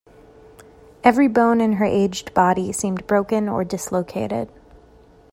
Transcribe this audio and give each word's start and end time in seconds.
Every 1.03 1.27
bone 1.27 1.61
in 1.61 1.73
her 1.73 1.85
aged 1.85 2.33
body 2.33 2.71
seemed 2.71 3.05
broken 3.05 3.47
or 3.47 3.63
dislocated. 3.63 4.49